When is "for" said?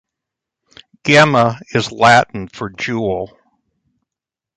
2.47-2.71